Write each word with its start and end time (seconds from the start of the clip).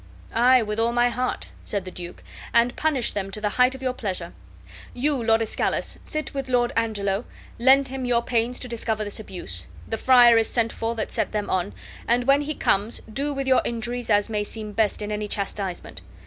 "Aye, 0.33 0.63
with 0.63 0.79
all 0.79 0.93
my 0.93 1.09
heart," 1.09 1.49
said 1.63 1.85
the 1.85 1.91
duke, 1.91 2.23
"and 2.55 2.75
punish 2.75 3.13
them 3.13 3.29
to 3.29 3.39
the 3.39 3.49
height 3.49 3.75
of 3.75 3.83
your 3.83 3.93
pleasure. 3.93 4.33
You, 4.95 5.21
Lord 5.21 5.43
Escalus, 5.43 5.99
sit 6.03 6.33
with 6.33 6.49
Lord 6.49 6.73
Angelo, 6.75 7.23
lend 7.59 7.89
him 7.89 8.05
your 8.05 8.23
pains 8.23 8.59
to 8.61 8.67
discover 8.67 9.03
this 9.03 9.19
abuse; 9.19 9.67
the 9.87 9.99
friar 9.99 10.37
is 10.37 10.49
sent 10.49 10.73
for 10.73 10.95
that 10.95 11.11
set 11.11 11.33
them 11.33 11.51
on, 11.51 11.73
and 12.07 12.23
when 12.23 12.41
he 12.41 12.55
comes 12.55 13.01
do 13.01 13.31
with 13.31 13.45
your 13.45 13.61
injuries 13.63 14.09
as 14.09 14.27
may 14.27 14.43
seem 14.43 14.71
best 14.71 15.03
in 15.03 15.11
any 15.11 15.27
chastisement. 15.27 16.01